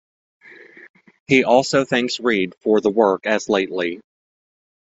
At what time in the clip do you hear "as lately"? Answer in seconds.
3.27-4.01